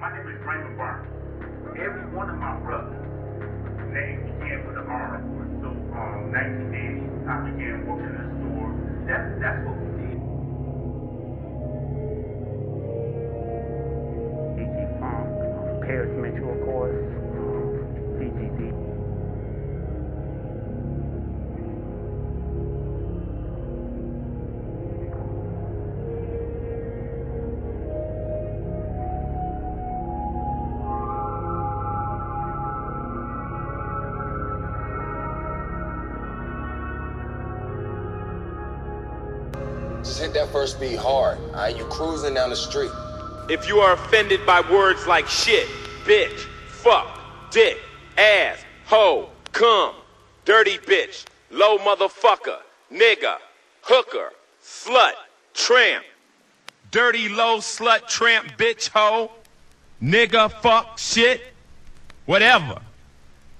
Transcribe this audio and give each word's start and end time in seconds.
My 0.00 0.08
name 0.16 0.32
is 0.32 0.40
Raymond 0.40 0.78
Barnes. 0.78 1.04
Every 1.76 2.08
one 2.16 2.30
of 2.32 2.36
my 2.40 2.56
brothers' 2.64 3.04
names 3.92 4.32
began 4.40 4.64
with 4.64 4.80
an 4.80 4.88
R. 4.88 5.20
So, 5.60 5.68
um, 5.68 6.32
1980, 6.32 6.89
first 40.50 40.80
be 40.80 40.94
hard. 40.94 41.38
All 41.38 41.52
right, 41.52 41.76
you 41.76 41.84
cruising 41.86 42.34
down 42.34 42.50
the 42.50 42.56
street. 42.56 42.90
If 43.48 43.68
you 43.68 43.78
are 43.78 43.94
offended 43.94 44.44
by 44.46 44.60
words 44.60 45.06
like 45.06 45.26
shit, 45.28 45.66
bitch, 46.04 46.46
fuck, 46.68 47.18
dick, 47.50 47.78
ass, 48.16 48.64
hoe, 48.86 49.28
cum, 49.52 49.94
dirty 50.44 50.78
bitch, 50.78 51.24
low 51.50 51.78
motherfucker, 51.78 52.58
nigga, 52.92 53.36
hooker, 53.82 54.32
slut, 54.62 55.14
tramp, 55.54 56.04
dirty 56.90 57.28
low 57.28 57.58
slut, 57.58 58.06
tramp, 58.08 58.46
bitch, 58.56 58.88
hoe, 58.88 59.30
nigga, 60.02 60.50
fuck, 60.60 60.98
shit, 60.98 61.42
whatever. 62.26 62.80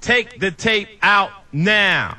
Take 0.01 0.41
the 0.41 0.51
tape 0.51 0.89
out 1.03 1.31
now. 1.53 2.19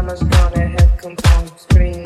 Summer's 0.00 0.22
gonna 0.22 0.66
have 0.66 0.96
come 0.96 1.14
home. 1.26 1.99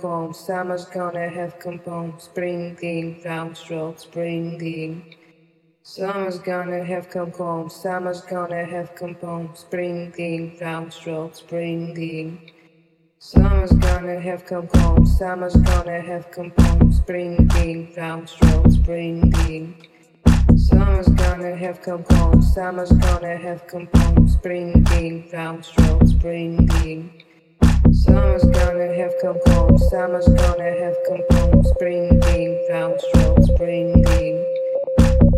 Home, 0.00 0.32
summer's 0.32 0.84
gonna 0.86 1.28
have 1.28 1.58
come 1.58 1.78
home, 1.78 2.14
spring 2.18 2.76
being, 2.80 3.20
downstroke, 3.22 3.98
spring. 4.00 5.14
Summer's 5.82 6.38
gonna 6.38 6.84
have 6.84 7.08
come 7.08 7.32
home, 7.32 7.70
summer's 7.70 8.20
gonna 8.22 8.64
have 8.64 8.94
come 8.94 9.14
home, 9.14 9.50
spring 9.54 10.12
being, 10.16 10.56
downstroke, 10.58 11.34
spring. 11.34 12.52
Summer's 13.18 13.72
gonna 13.72 14.20
have 14.20 14.44
come 14.44 14.68
home, 14.74 15.04
summer's 15.06 15.56
gonna 15.56 16.00
have 16.00 16.30
come 16.30 16.52
home, 16.58 16.92
spring 16.92 17.48
being, 17.54 17.92
downstroke, 17.94 18.70
spring. 18.72 19.82
Summer's 20.56 21.08
gonna 21.08 21.56
have 21.56 21.82
come 21.82 22.04
home, 22.10 22.42
summer's 22.42 22.92
gonna 22.92 23.36
have 23.36 23.66
come 23.66 23.88
home, 23.94 24.28
spring 24.28 24.84
being, 24.90 25.28
downstroke, 25.30 26.06
spring 26.08 26.66
being. 26.82 27.22
Summer's 28.04 28.44
gonna 28.44 28.94
have 28.94 29.14
come 29.20 29.38
home, 29.46 29.76
summer's 29.76 30.28
gonna 30.28 30.70
have 30.82 30.96
come 31.08 31.24
home, 31.32 31.64
spring 31.64 32.20
being, 32.20 32.64
downstroke, 32.70 33.44
spring 33.44 34.02
being. 34.04 34.38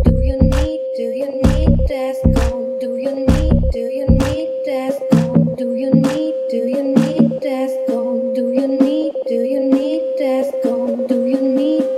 Do 0.04 0.20
you 0.20 0.36
need, 0.36 0.80
do 0.96 1.04
you 1.20 1.30
need 1.42 1.78
that 1.88 2.16
song? 2.34 2.78
Do 2.78 2.96
you 2.96 3.14
need, 3.14 3.70
do 3.72 3.78
you 3.78 4.06
need 4.06 4.48
that 4.66 4.92
song? 5.10 5.54
Do 5.56 5.74
you 5.74 5.90
need, 5.90 6.34
do 6.50 6.56
you 6.68 6.82
need 6.82 7.40
that 7.40 7.86
song? 7.88 8.34
Do 8.34 8.52
you 8.52 8.68
need, 8.68 9.12
do 9.26 9.34
you 9.34 9.60
need 9.60 10.02
that 10.18 10.52
need, 10.62 11.06
do 11.08 11.26
you 11.26 11.40
need 11.40 11.89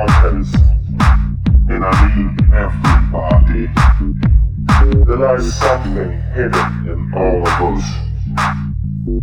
And 0.00 1.84
I 1.84 2.16
mean 2.16 2.32
everybody. 2.54 3.68
There 5.04 5.16
lies 5.18 5.54
something 5.58 6.12
hidden 6.32 6.88
in 6.88 7.12
all 7.14 7.42
of 7.46 7.60
us. 7.68 7.84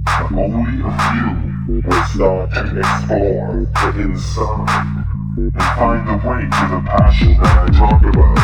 But 0.06 0.32
only 0.38 0.82
a 0.86 0.92
few 1.02 1.82
will 1.82 2.04
start 2.04 2.54
to 2.54 2.78
explore 2.78 3.66
the 3.74 4.02
inside 4.02 5.06
and 5.36 5.64
find 5.78 6.08
the 6.08 6.18
way 6.28 6.42
to 6.46 6.64
the 6.70 6.82
passion 6.86 7.32
that 7.42 7.58
I 7.58 7.70
talk 7.76 8.02
about. 8.04 8.38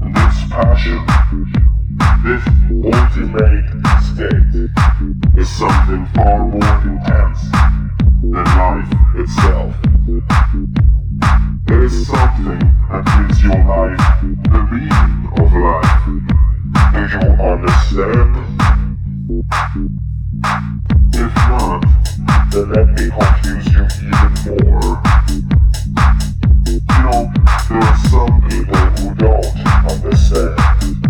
And 0.00 0.16
this 0.16 0.38
passion, 0.48 1.00
this 2.24 2.44
ultimate 2.96 3.68
state, 4.02 4.52
is 5.38 5.48
something 5.58 6.06
far 6.14 6.38
more 6.48 6.76
intense 6.90 7.77
than 8.30 8.44
life 8.44 8.92
itself. 9.14 9.74
It 11.68 11.82
is 11.84 12.06
something 12.06 12.58
that 12.90 13.02
gives 13.16 13.42
your 13.42 13.64
life 13.64 14.04
the 14.20 14.60
meaning 14.70 15.16
of 15.38 15.52
life. 15.52 16.04
Do 16.92 17.00
you 17.08 17.24
understand? 17.42 18.32
If 21.14 21.34
not, 21.48 21.80
then 22.50 22.66
let 22.72 22.88
me 22.88 23.04
confuse 23.10 23.66
you 23.72 23.84
even 24.08 24.32
more. 24.68 24.94
You 26.66 26.98
know, 27.04 27.20
there 27.68 27.80
are 27.80 27.98
some 28.08 28.34
people 28.48 28.84
who 28.96 29.14
don't 29.14 29.56
understand. 29.88 31.07